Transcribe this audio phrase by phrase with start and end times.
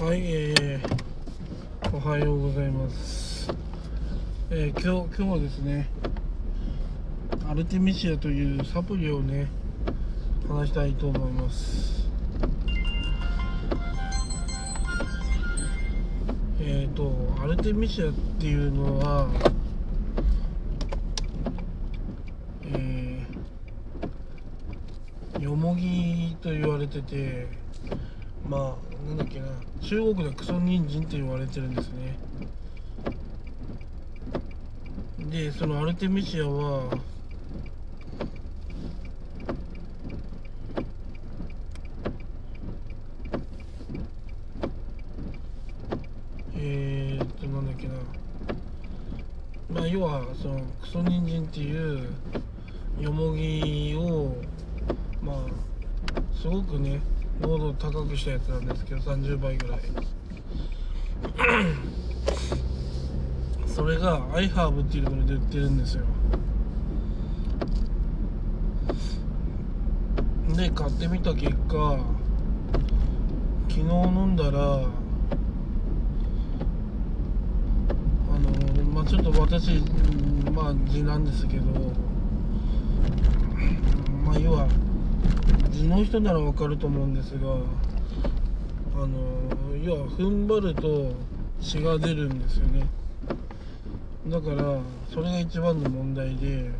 [0.00, 3.52] はい、えー、おはようございます。
[4.48, 5.90] えー、今日、今日はですね、
[7.46, 9.50] アルテミシアというサプリをね、
[10.48, 12.08] 話したいと思います。
[16.62, 19.28] えっ、ー、と、アルテミシアっていうのは、
[22.72, 27.48] えー、よもぎと言われてて、
[28.50, 29.46] まあなんだっけな。
[29.80, 32.18] 中国でクソ人参って言われてるんですね。
[35.30, 36.98] でそのアルテミシアは
[46.56, 47.94] えー、っとなんだっけな。
[49.72, 52.08] まあ要はそのクソ人参っていう
[52.98, 54.34] よもぎを
[55.22, 55.36] まあ
[56.36, 57.00] すごくね
[57.40, 59.80] 濃度を高くしたやつなんですけど30倍ぐらい。
[63.66, 66.04] それがアイハーブっていうところで売ってるんですよ。
[70.60, 71.98] で買ってみた結果
[73.68, 74.90] 昨日飲んだらあの
[78.92, 79.80] まあちょっと私
[80.52, 81.64] まあ字なんですけど
[84.22, 84.68] まあ要は
[85.90, 87.50] の人ならわかると思うんですが
[88.94, 89.18] あの
[89.82, 91.12] 要は踏ん張ると
[91.60, 92.86] 血が出るんですよね。
[94.28, 94.78] だから
[95.12, 96.70] それが一番の問題で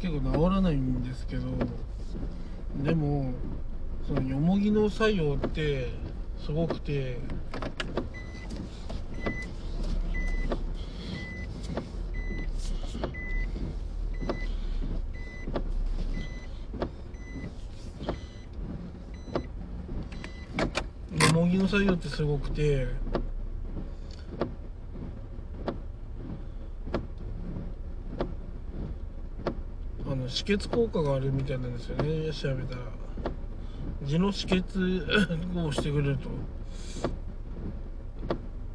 [0.00, 1.42] 結構治らないんですけど
[2.82, 3.32] でも
[4.06, 5.90] そのよもぎの作用って
[6.44, 7.18] すごくて
[21.56, 22.86] の作業ってすごくて。
[30.08, 32.32] あの止血効果があるみたいなんですよね。
[32.32, 32.82] 調べたら。
[34.04, 35.04] 痔の止血
[35.58, 36.28] をしてくれると。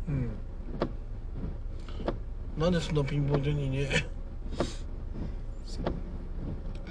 [0.09, 0.29] うん。
[2.57, 3.87] なんでそんなピンポイントにね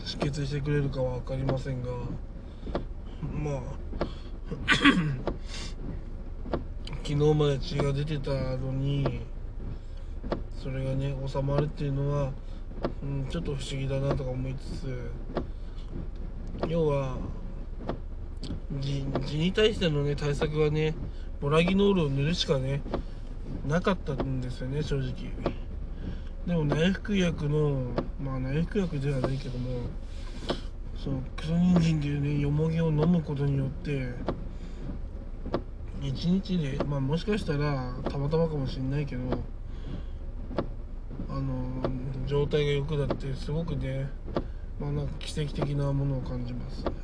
[0.05, 1.91] 止血してくれるかは分かりませんが。
[3.23, 5.30] まあ。
[7.11, 9.23] 昨日まで血が出てたのに
[10.63, 12.31] それがね収まるっていうのは、
[13.03, 15.11] うん、ちょっと不思議だなとか思いつつ
[16.69, 17.17] 要は
[18.79, 20.95] 痔痔に対してのね対策はね
[21.41, 22.81] ボラギノールを塗るしかね
[23.67, 25.13] なかったんですよね正直。
[26.47, 27.87] でも内服薬の
[28.23, 29.81] まあ内服薬ではないけども
[30.97, 34.11] そのクソ人参っていうねよもぎを飲むことによって
[36.03, 39.23] 一日でまあもしかしたらたまたまかもしれないけど
[41.29, 41.83] あの
[42.27, 44.09] 状態が良くなってすごくね
[44.79, 46.85] まあなんか奇跡的なものを感じます。
[46.85, 46.95] はい、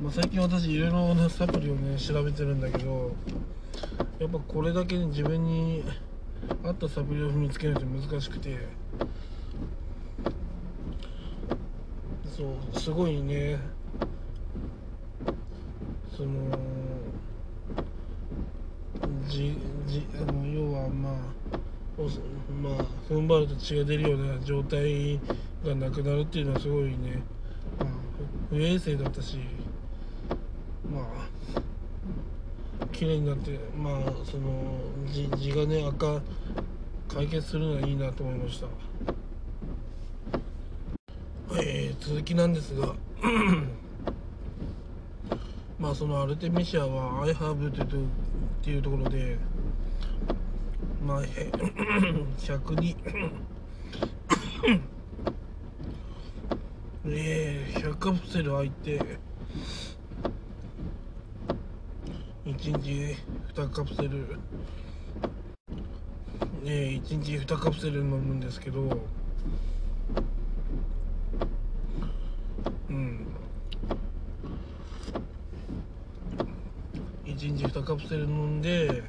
[0.00, 3.16] まあ、最近私いろいろなサプリをね調べてるんだけど
[4.18, 5.82] やっぱこれだけ自分に
[6.62, 8.58] 合ったサプリを見つけないと難しくて
[12.36, 12.44] そ
[12.74, 13.58] うすごいね
[16.16, 16.30] その
[19.28, 19.54] じ
[19.86, 21.12] じあの要はまあ
[21.98, 22.04] お
[22.50, 25.20] まあ踏ん張ると血が出るような状態
[25.62, 27.22] がなくなるっていうのはすごいね、
[27.78, 27.88] まあ、
[28.48, 29.40] 不衛生だったし
[30.90, 31.60] まあ
[32.92, 34.80] 綺麗になってまあその
[35.12, 36.22] じ地がね赤
[37.08, 38.66] 解決するのはいいなと思いました。
[41.58, 42.94] えー続きなんですが
[45.86, 48.00] まあそのアルテミシアはアイハーブっていうとっ
[48.60, 49.38] ていうところで
[51.06, 51.26] まあへ
[52.38, 52.96] 102
[57.06, 59.00] えー、100カプセル入って
[62.46, 63.16] 1日
[63.54, 64.40] 2カプセル
[66.64, 69.06] えー、1日2カプセル飲むんですけど
[72.90, 73.25] うん。
[77.36, 79.02] 1日2カプセル飲んで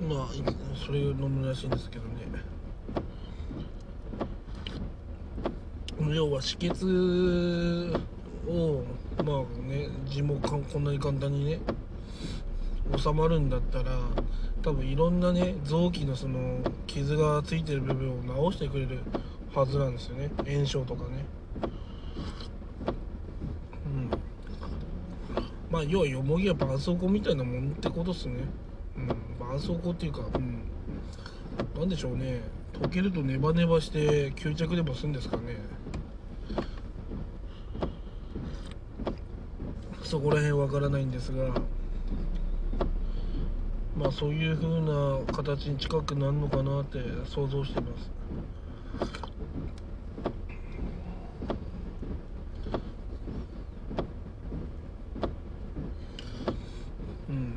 [0.00, 0.28] まあ
[0.84, 2.26] それを飲むらしいんですけどね。
[6.12, 7.92] 要は止血
[8.48, 8.82] を
[9.24, 9.36] まあ
[9.68, 11.60] ね痔もかんこんなに簡単にね
[12.96, 13.92] 収まるんだったら
[14.62, 19.00] 多分いろんなね臓器のその傷がついてる部分を治してくれる
[19.56, 20.30] はずなんですよね。
[20.46, 21.24] 炎症とかね。
[23.86, 24.10] うん。
[25.70, 28.44] まあ要はよもぎは絆創膏みたいなもんってことっすね。
[28.98, 29.08] うん。
[29.38, 30.60] 絆創膏っていうかうん。
[31.80, 32.42] なんでしょうね。
[32.74, 35.56] 溶けるとネバネバして吸着でもするんですかね。
[40.04, 41.54] そこら辺わからないんですが。
[43.96, 48.10] まあそういう風な形に近くなるのかなって想像してます
[57.30, 57.56] うん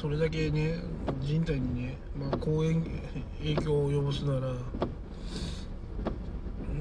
[0.00, 0.78] それだけね
[1.20, 2.84] 人体にね、まあ、公園
[3.38, 4.52] 影響を及ぼすなら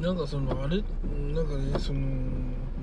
[0.02, 0.84] なんかそのあれ
[1.34, 2.00] なんかねその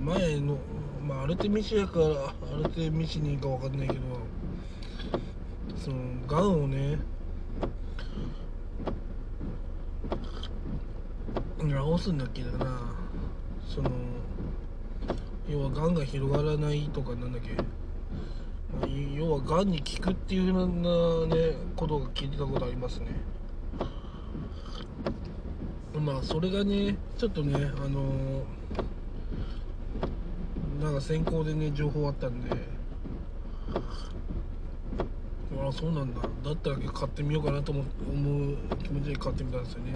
[0.05, 0.59] 前の
[1.07, 4.01] まあアルテミシアかアルテミシニかわかんないけど
[5.77, 5.97] その
[6.27, 6.99] がんをね
[11.97, 12.95] 治すんだっけだな。
[13.67, 13.91] その
[15.49, 17.51] 要はがんが広がらないとかなんだっけ。
[19.17, 23.07] 要はがんに効くっていうようなねことが聞いてたことありますね。
[25.99, 27.59] まあそれがねちょっとねあ
[27.89, 28.45] のー
[30.83, 32.51] なんか先行でね情報あったんで。
[35.59, 36.21] ああそうなんだ。
[36.45, 37.83] だったら買ってみようかなと思
[38.13, 39.95] 思う気持ちで買ってみたんですよね。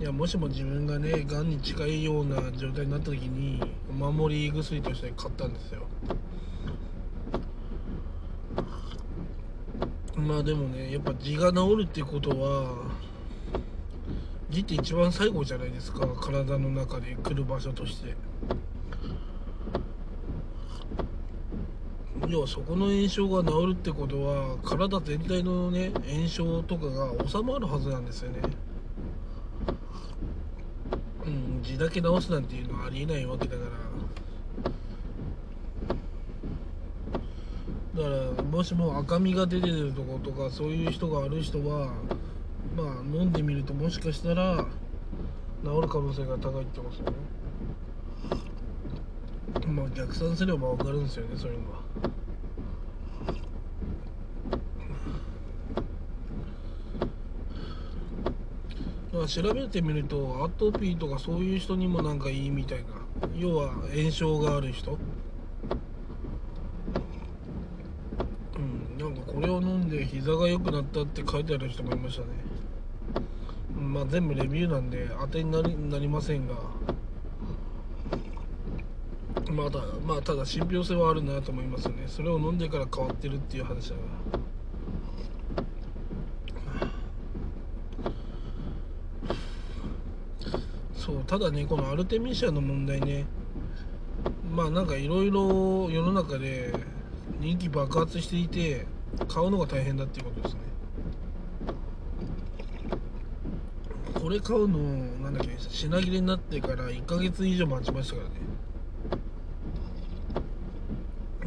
[0.00, 5.85] いやもしも自分がねがんに近いような状態になった時にお守り薬として買ったんですよ。
[10.16, 12.90] まあでもねやっぱ痔が治るってことは
[14.50, 18.14] 痔って一番最後じゃないですか体の中で来る場所として。
[22.28, 28.40] 要はそこの炎症が治るってことは体全体のね炎症とかが収まるはずなんですよね。
[31.24, 33.85] うん痔だけ治すなんていうのはありえないわけだから。
[37.96, 41.92] だからもしも赤みが出てるとことかそういう人がある人は
[42.76, 44.66] まあ飲んでみるともしかしたら
[45.64, 47.12] 治る可能性が高いってことですよね。
[49.68, 51.76] まあ逆算すれば分かるんですよねそういうのは。
[59.12, 62.84] だから調べてみるとアトピーとかそういう人にもなんかいいみたいな。
[63.34, 64.98] 要は炎症がある人
[68.56, 72.28] うんなんかこれを飲んで膝が良くなったって書いてある人もいましたね。
[73.78, 76.54] まあ全部レビューなんで当てになりなりませんが。
[79.52, 82.04] まだまあただ信憑性はあるなと思いますよね。
[82.06, 84.02] それを飲んでから変わってるっていう話だか
[84.32, 84.38] ら。
[90.94, 93.26] そうただねこのアルテミシアの問題ね。
[94.50, 96.74] まあなんかいろいろ世の中で
[97.40, 98.86] 人気爆発していて
[99.28, 100.60] 買うのが大変だっていうことですね。
[104.14, 104.78] これ買うの
[105.22, 108.34] なんだっけ品切れになってから1ヶ月以上待ちましたからね。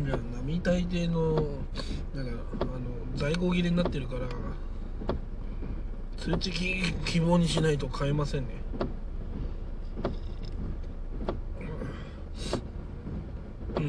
[0.07, 1.35] いや並大抵の
[2.15, 2.79] なんかあの
[3.15, 4.21] 在庫切れになってるから
[6.17, 8.68] 通知希望にしないと買えませんね。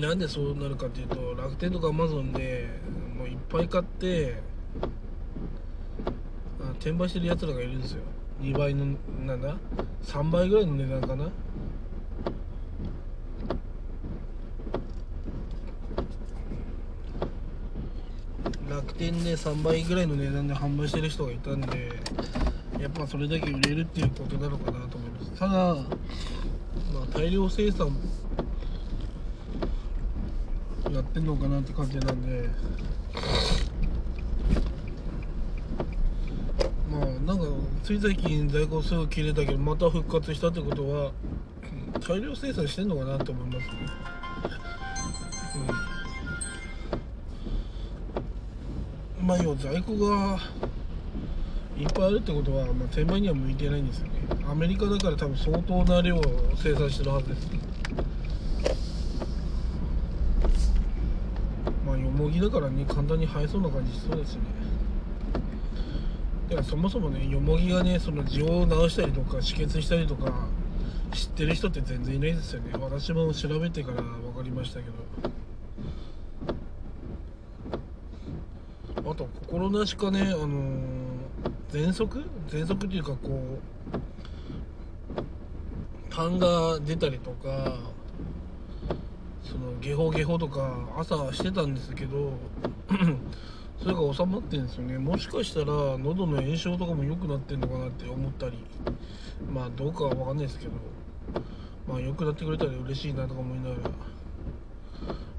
[0.00, 2.68] なんでそうなるかっていうと楽天とかアマゾンで
[3.16, 4.38] もういっぱい買って
[6.60, 8.02] あ転売してるやつらがいるんですよ。
[8.40, 9.56] 2倍のなんだ
[10.04, 11.30] ？3倍ぐらいの値段かな？
[18.70, 21.90] 楽天で3倍ぐらいの値段で販売してる人がいたんで
[22.78, 25.32] やっぱそれだけ売れるっていうことなのかなと思います。
[25.38, 25.84] ただ、ま
[27.02, 27.94] あ、大量生産
[30.92, 32.48] やってんのかなって感じなんで。
[36.90, 37.44] まあなんか
[37.84, 41.12] つい最近在庫すぐ切れたけどまた復活したってことは
[42.06, 43.72] 大量生産してんのかなと思いますね。
[49.20, 49.26] うん。
[49.26, 50.38] まあ要は在庫が
[51.78, 54.12] いっぱいあるってことは、まあ、転売には向いてないんですよね。
[54.50, 56.22] アメリカだから多分相当な量を
[56.56, 57.48] 生産してるはずです
[62.38, 64.42] だからね簡単に生えそうな感じしそうですね。
[66.50, 70.48] だからそもそもねよもぎがねその痔を治したりとか止血したりとか
[71.12, 72.72] 知ってる人って全然いないですよね。
[72.80, 74.92] 私も調べてから分かりましたけど。
[79.10, 80.48] あと心なしかねあの
[81.72, 82.24] 喘息？
[82.48, 83.58] 喘息っていうかこ
[85.18, 85.20] う
[86.10, 87.76] 痰が出たりとか
[89.50, 92.34] そのゲホゲホとか朝してたんですけど
[93.82, 94.98] それが収まってるんですよね。
[94.98, 95.66] もしかしたら
[95.98, 98.58] 喉の炎症とかも良くなってんのかなって思ったり
[99.52, 100.72] まあどうかは分かんないですけど
[101.88, 103.90] まあ良くなってくれたら嬉しいなとか思いながら。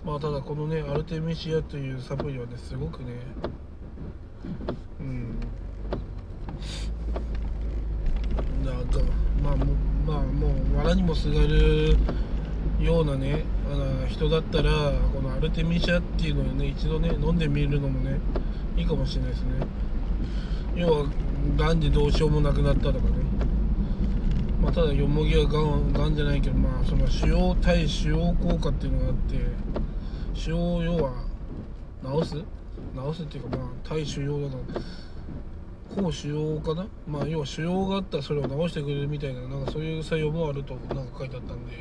[0.04, 3.14] まあただこのねアルテミシアというサプリはねすごくね
[5.00, 5.40] うん。
[8.66, 9.00] なんか
[9.42, 9.74] まあも
[10.06, 11.96] まあもう藁にもすがる
[12.84, 14.72] ようなねあの人だったら
[15.14, 18.20] このアルテミシアっていうのをね一度ね飲んでみるのもね
[18.76, 19.50] いいかもしれないですね。
[20.76, 21.06] 要は
[21.58, 23.02] がんでどうしようもなくなったとかね。
[24.62, 29.36] まあ、ただよもぎはがんがんじゃないけどまあその腫瘍対腫瘍効果っていうのがあって
[30.34, 31.12] 腫瘍要は
[32.24, 32.36] 治す？
[32.36, 32.44] 治
[33.16, 34.80] すっていうかまあ対腫瘍だか
[35.96, 36.88] ら抗腫瘍かな？
[37.08, 41.74] まあ要は腫瘍があったらそれを治してくれるみたいななんかそういう作用もあるとなんか書いてあったんで。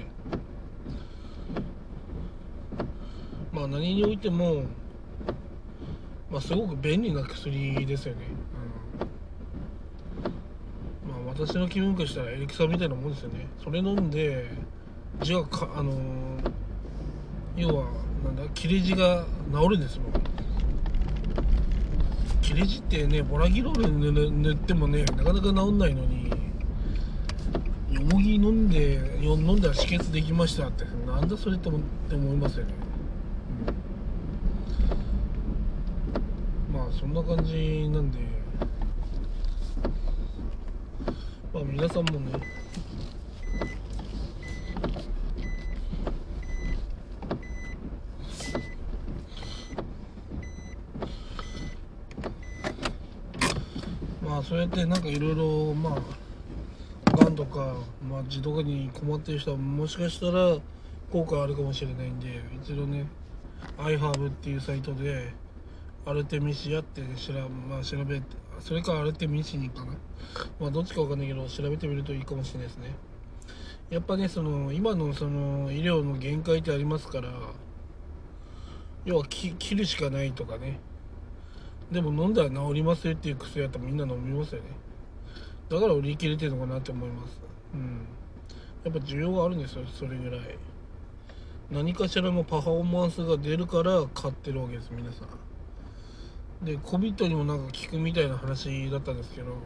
[3.52, 4.62] まあ何においても
[6.30, 8.20] まあすごく便利な薬ですよね、
[11.04, 13.48] うん、まあ私の気分としたらエリクサみたいなもんですよね。
[13.62, 14.48] それ飲んで
[15.20, 15.96] 字がかあのー、
[17.56, 17.86] 要は
[18.24, 20.12] なんだ切れ字が治るんですもん。
[22.42, 26.30] 切れ字ってねボラギロール塗ってもねなかなか治んないのに
[27.92, 32.74] よもぎ飲んで飲んだら止血できましたってなんだそれって思いますよね、
[36.72, 38.18] うん、まあそんな感じなんで。
[41.50, 42.32] まあ皆さんもね。
[54.22, 57.76] まあそうやってなんかいろいろまあがんとか、
[58.06, 60.58] まあ、痔とかに困ってる人はもしかしたら
[61.10, 63.06] 効果あるかもしれないんで一度ね
[63.78, 65.32] iHerb っていうサイトで
[66.06, 67.32] アルテミシアって調,、
[67.68, 68.26] まあ、調べて
[68.58, 69.92] それかアルテミシニかな？
[70.58, 72.94] まあどっちかわかんないけど調べてみるといいかもしれないですね。
[73.90, 77.30] やっぱねその今のその医療の限界ってありますから
[79.04, 80.78] 要は切るしかないとかね。
[81.90, 84.68] でも飲んだら治りますよっていう薬やったらみんな飲みますよね。
[85.68, 87.40] だから売り切れてるのかなって思います。
[87.74, 88.06] うん。
[88.84, 90.40] やっぱ需要があるんですよそれぐらい。
[91.70, 95.28] 何かしらのパフォーマンスが出るから買ってるわけです皆さん。
[96.62, 99.56] で COVID にもなんか効くみたいな話だったんですけど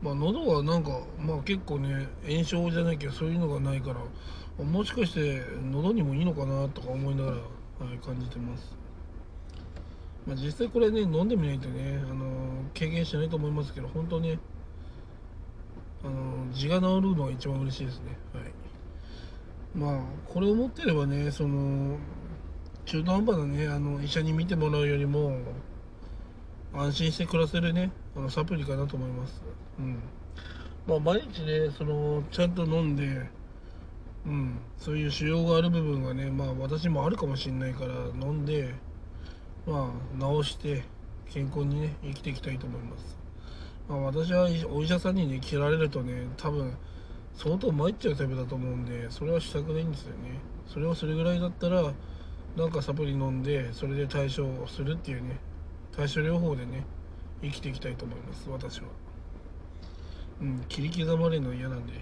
[0.00, 7.42] まあ喉はなんかまあ結構ね炎症じゃないけどそういうのがないからもしかして喉にもいいのかなとか思いながら、は
[7.94, 8.76] い、感じてます。
[10.26, 12.26] まあ、実際これね飲んでみないとね、あの
[12.74, 14.38] 経験しないと思いますけど本当ね
[16.04, 18.18] あの痔が治るのが一番嬉しいですね。
[18.34, 18.42] はい。
[19.74, 21.96] まあこれを持ってればねその
[22.84, 25.38] 中途半端なねあの医者に見てもらうよりも
[26.74, 29.42] 安心して暮らせるねあのサプリかなと思います。
[29.78, 29.98] うん。
[30.86, 33.28] まあ毎日ねそのちゃんと飲んで
[34.26, 34.58] うん。
[34.76, 38.74] そういう腫瘍がある部分がねまあ私もあるかもしれないから飲んで
[39.68, 40.82] まあ、治して
[41.28, 43.18] 健康にね生きていきたいと思います、
[43.86, 46.74] まあ、私はお医者さんにね切られるとね多分
[47.34, 50.40] 相当参っちゃうタイプだと思うんでそれはしたくないんですよね。
[50.66, 51.92] それはそれぐらいだったら
[52.56, 55.38] なんかサプリ飲んでそれで対処するっていうね
[55.98, 56.84] 対処療法でね
[57.42, 58.84] 生きていきたいと思います私は。
[60.40, 61.94] うん切り刻まれるの嫌なんで。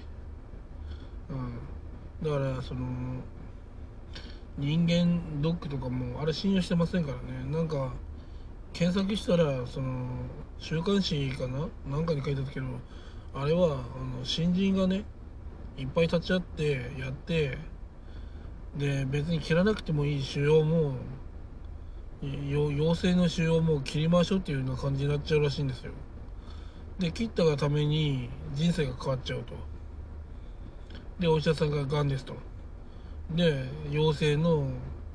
[1.30, 1.58] うん。
[2.22, 2.82] だからその
[4.58, 7.50] 人間ドックとかもあれ信用してませんからね。
[7.50, 7.94] なんか
[8.74, 10.06] 検索したらその
[10.58, 11.66] 週刊誌かな？
[11.86, 12.66] なんかに書いてあったけど
[13.34, 13.68] あれはあ
[14.18, 15.04] の新人がね
[15.78, 17.56] いっぱい立ち会ってやって
[18.76, 20.96] で別に切らなくてもいい腫瘍も
[22.50, 25.92] 陽性の腫瘍をもう切りましょうっていうような感じになっちゃうらしいんですよ。
[26.98, 29.54] で切ったがために人生が変わっちゃうと。
[31.18, 32.34] でお医者さんががんですと。
[33.30, 34.68] で陽性の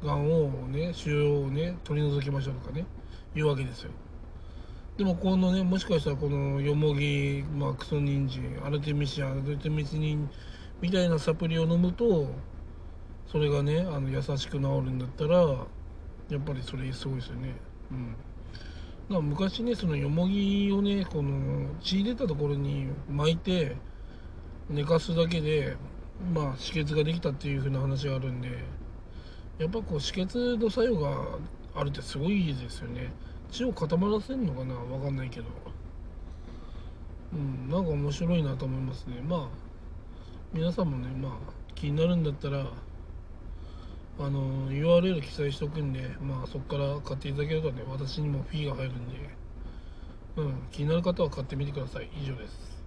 [0.03, 2.85] がんをね腫瘍をね取り除きましょうとかね
[3.33, 3.91] 言うわけですよ。
[4.97, 10.29] でもこのねもしかしたらこのよもぎ、まあ、クソニンジンアルテミシアアルテミシニン
[10.81, 12.27] みたいなサプリを飲むと
[13.31, 15.65] それがねあの優しく治るんだったら
[16.31, 17.55] やっぱりそれすごいですよね。
[17.91, 18.07] うん。
[18.07, 18.15] だか
[19.15, 23.75] ら昔ねそのよもぎをねこの血出たところに巻いて
[24.69, 25.75] 寝かすだけで
[26.33, 28.47] まあ止血ができたっていう風な話があるんで
[29.59, 31.37] やっぱこう止血の作用が
[31.75, 33.11] あるってすごいですよね。
[33.51, 35.47] 血を固まらせるのかなわかんないけど。
[37.33, 39.21] うんなんか面白いなと思いますね。
[39.21, 39.47] まあ
[40.53, 41.31] 皆さんもねまあ
[41.75, 42.67] 気になるんだったら
[44.19, 49.37] あの URL 記載しておくんでまあそこから買っていただけるとね私にもフィーが入るんで。
[50.35, 52.09] うん気になる方は買ってみてください。
[52.13, 52.80] 以上です。